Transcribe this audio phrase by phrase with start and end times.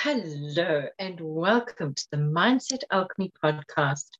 [0.00, 4.10] Hello, and welcome to the Mindset Alchemy podcast.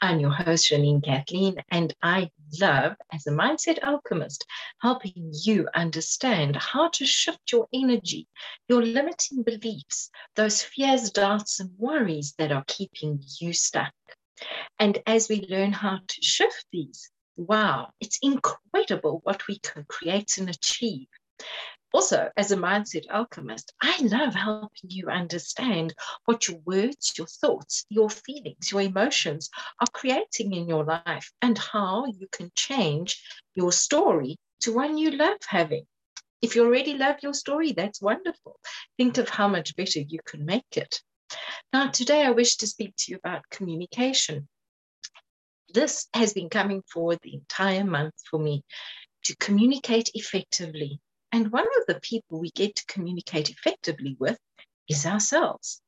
[0.00, 4.46] I'm your host, Janine Kathleen, and I love, as a mindset alchemist,
[4.80, 8.28] helping you understand how to shift your energy,
[8.68, 13.92] your limiting beliefs, those fears, doubts, and worries that are keeping you stuck.
[14.78, 20.38] And as we learn how to shift these, wow, it's incredible what we can create
[20.38, 21.08] and achieve
[21.96, 25.94] also, as a mindset alchemist, I love helping you understand
[26.26, 29.48] what your words, your thoughts, your feelings, your emotions
[29.80, 33.18] are creating in your life and how you can change
[33.54, 35.86] your story to one you love having.
[36.42, 38.60] If you already love your story, that's wonderful.
[38.98, 41.00] Think of how much better you can make it.
[41.72, 44.48] Now, today I wish to speak to you about communication.
[45.72, 48.64] This has been coming forward the entire month for me
[49.24, 51.00] to communicate effectively
[51.36, 54.38] and one of the people we get to communicate effectively with
[54.88, 55.82] is ourselves.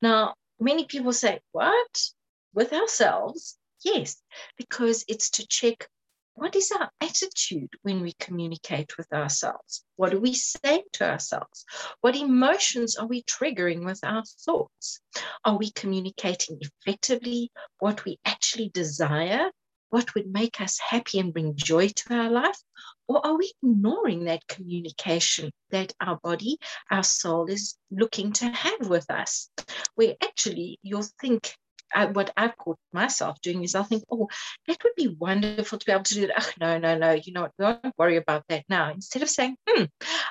[0.00, 2.10] Now, many people say, What?
[2.54, 3.58] With ourselves?
[3.84, 4.22] Yes,
[4.56, 5.88] because it's to check
[6.34, 9.84] what is our attitude when we communicate with ourselves?
[9.96, 11.64] What do we say to ourselves?
[12.00, 15.00] What emotions are we triggering with our thoughts?
[15.44, 19.50] Are we communicating effectively what we actually desire
[19.94, 22.58] what would make us happy and bring joy to our life?
[23.06, 26.58] Or are we ignoring that communication that our body,
[26.90, 29.50] our soul is looking to have with us?
[29.94, 31.54] Where actually you'll think
[31.94, 34.28] I, what I've caught myself doing is I'll think, oh,
[34.66, 36.36] that would be wonderful to be able to do that.
[36.38, 37.52] Oh, no, no, no, you know what?
[37.58, 38.90] We won't worry about that now.
[38.90, 39.84] Instead of saying, hmm,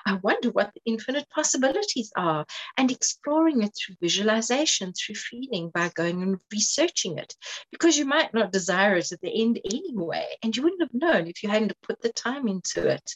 [0.06, 2.46] I wonder what the infinite possibilities are
[2.78, 7.36] and exploring it through visualization, through feeling by going and researching it.
[7.72, 11.28] Because you might not desire it at the end anyway, and you wouldn't have known
[11.28, 13.16] if you hadn't put the time into it.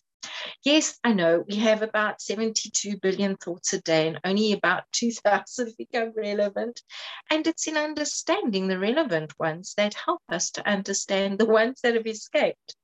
[0.63, 5.73] Yes, I know we have about 72 billion thoughts a day, and only about 2,000
[5.77, 6.81] become relevant.
[7.29, 11.95] And it's in understanding the relevant ones that help us to understand the ones that
[11.95, 12.75] have escaped.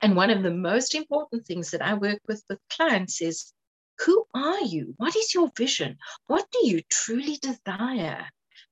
[0.00, 3.52] And one of the most important things that I work with with clients is
[4.04, 4.94] who are you?
[4.96, 5.98] What is your vision?
[6.26, 8.28] What do you truly desire?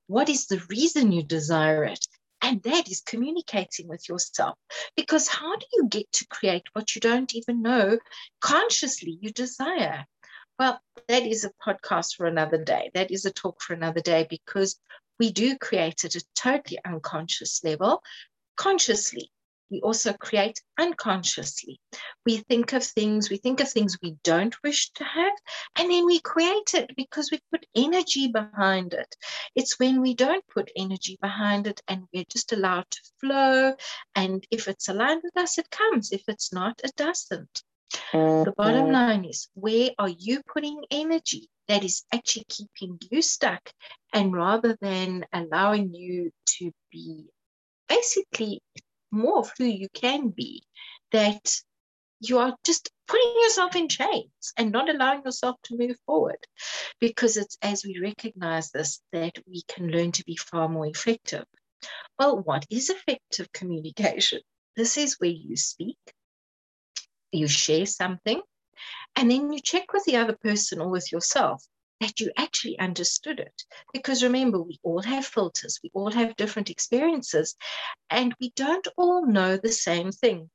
[0.07, 2.05] What is the reason you desire it?
[2.41, 4.57] And that is communicating with yourself.
[4.95, 7.99] Because how do you get to create what you don't even know
[8.39, 10.05] consciously you desire?
[10.57, 12.91] Well, that is a podcast for another day.
[12.93, 14.79] That is a talk for another day because
[15.19, 18.01] we do create at a totally unconscious level
[18.57, 19.31] consciously
[19.71, 21.79] we also create unconsciously.
[22.25, 25.33] We think of things, we think of things we don't wish to have,
[25.77, 29.15] and then we create it because we put energy behind it.
[29.55, 33.75] It's when we don't put energy behind it and we're just allowed to flow.
[34.15, 36.11] And if it's aligned with us, it comes.
[36.11, 37.63] If it's not, it doesn't.
[38.13, 43.69] The bottom line is where are you putting energy that is actually keeping you stuck?
[44.13, 47.25] And rather than allowing you to be
[47.87, 48.61] basically
[49.11, 50.63] more of who you can be,
[51.11, 51.55] that
[52.19, 56.37] you are just putting yourself in chains and not allowing yourself to move forward.
[56.99, 61.45] Because it's as we recognize this that we can learn to be far more effective.
[62.17, 64.41] Well, what is effective communication?
[64.75, 65.97] This is where you speak,
[67.31, 68.41] you share something,
[69.15, 71.65] and then you check with the other person or with yourself
[72.01, 73.63] that you actually understood it.
[73.93, 77.55] Because remember, we all have filters, we all have different experiences,
[78.09, 80.49] and we don't all know the same thing.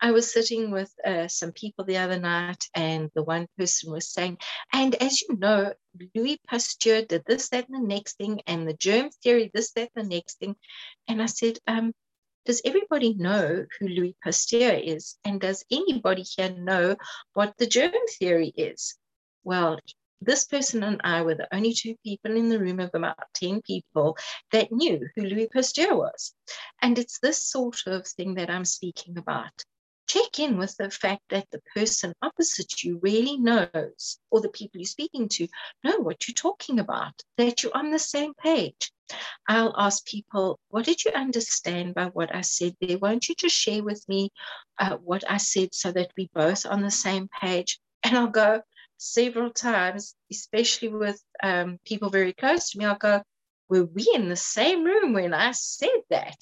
[0.00, 4.12] I was sitting with uh, some people the other night, and the one person was
[4.12, 4.38] saying,
[4.72, 5.72] and as you know,
[6.14, 9.90] Louis Pasteur did this, that, and the next thing, and the germ theory, this, that,
[9.94, 10.56] and the next thing.
[11.08, 11.92] And I said, um,
[12.44, 15.16] does everybody know who Louis Pasteur is?
[15.24, 16.96] And does anybody here know
[17.34, 18.96] what the germ theory is?
[19.44, 19.78] Well,
[20.24, 23.62] this person and I were the only two people in the room of about 10
[23.62, 24.16] people
[24.52, 26.34] that knew who Louis Pasteur was.
[26.80, 29.52] And it's this sort of thing that I'm speaking about.
[30.08, 34.80] Check in with the fact that the person opposite you really knows, or the people
[34.80, 35.48] you're speaking to
[35.84, 38.92] know what you're talking about, that you're on the same page.
[39.48, 42.98] I'll ask people, What did you understand by what I said there?
[42.98, 44.30] Won't you just share with me
[44.78, 47.78] uh, what I said so that we both on the same page?
[48.04, 48.62] And I'll go,
[49.02, 53.22] several times, especially with um, people very close to me, I'll go,
[53.68, 56.36] Were we in the same room when I said that?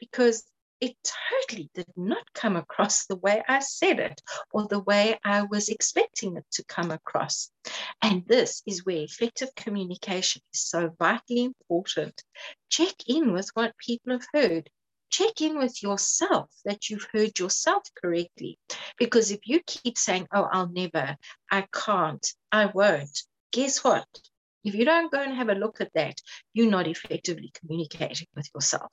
[0.00, 0.44] Because
[0.80, 0.94] it
[1.30, 4.22] totally did not come across the way I said it
[4.52, 7.50] or the way I was expecting it to come across.
[8.00, 12.22] And this is where effective communication is so vitally important.
[12.70, 14.70] Check in with what people have heard
[15.10, 18.58] check in with yourself that you've heard yourself correctly.
[18.98, 21.16] Because if you keep saying, oh, I'll never,
[21.50, 23.22] I can't, I won't,
[23.52, 24.06] guess what?
[24.64, 26.20] If you don't go and have a look at that,
[26.52, 28.92] you're not effectively communicating with yourself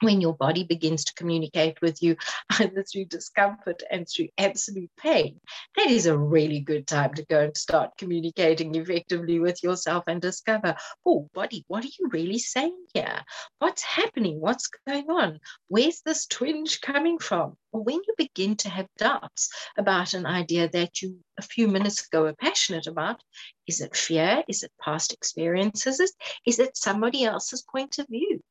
[0.00, 2.16] when your body begins to communicate with you
[2.60, 5.40] either through discomfort and through absolute pain,
[5.76, 10.20] that is a really good time to go and start communicating effectively with yourself and
[10.20, 13.22] discover, oh, body, what are you really saying here?
[13.58, 14.40] What's happening?
[14.40, 15.40] What's going on?
[15.68, 17.56] Where's this twinge coming from?
[17.72, 22.06] Or when you begin to have doubts about an idea that you a few minutes
[22.06, 23.22] ago were passionate about,
[23.66, 24.42] is it fear?
[24.48, 26.00] Is it past experiences?
[26.46, 28.42] Is it somebody else's point of view?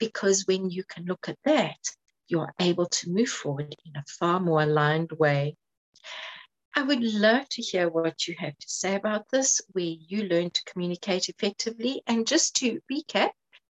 [0.00, 1.78] Because when you can look at that,
[2.26, 5.56] you're able to move forward in a far more aligned way.
[6.74, 10.50] I would love to hear what you have to say about this, where you learn
[10.50, 12.02] to communicate effectively.
[12.06, 13.30] And just to recap,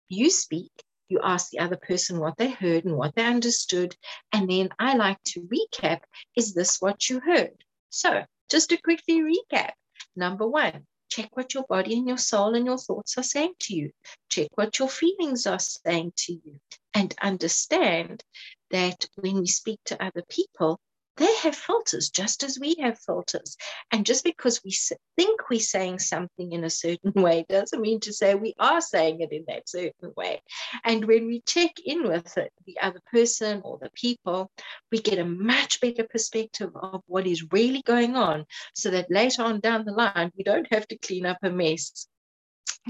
[0.09, 0.71] you speak,
[1.07, 3.95] you ask the other person what they heard and what they understood.
[4.33, 6.01] And then I like to recap
[6.35, 7.63] is this what you heard?
[7.89, 9.71] So, just to quickly recap
[10.15, 13.75] number one, Check what your body and your soul and your thoughts are saying to
[13.75, 13.91] you.
[14.29, 16.59] Check what your feelings are saying to you.
[16.93, 18.23] And understand
[18.71, 20.79] that when we speak to other people,
[21.17, 23.57] they have filters just as we have filters.
[23.91, 24.71] And just because we
[25.17, 29.21] think we're saying something in a certain way doesn't mean to say we are saying
[29.21, 30.41] it in that certain way.
[30.83, 34.51] And when we check in with it, the other person or the people,
[34.91, 39.43] we get a much better perspective of what is really going on so that later
[39.43, 42.07] on down the line, we don't have to clean up a mess.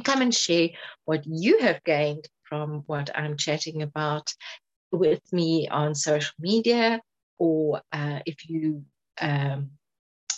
[0.04, 0.70] Come and share
[1.06, 4.34] what you have gained from what I'm chatting about
[4.92, 7.02] with me on social media
[7.40, 8.84] or uh, if you
[9.20, 9.72] um,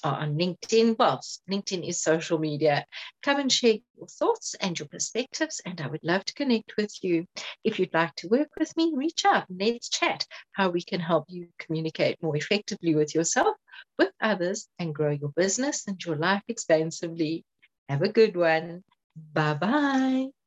[0.04, 2.86] are on LinkedIn, well, LinkedIn is social media.
[3.24, 6.94] Come and share your thoughts and your perspectives, and I would love to connect with
[7.02, 7.26] you.
[7.64, 11.00] If you'd like to work with me, reach out and let's chat how we can
[11.00, 13.56] help you communicate more effectively with yourself,
[13.98, 17.44] with others, and grow your business and your life expansively.
[17.90, 18.84] Have a good one.
[19.34, 20.39] Bye bye.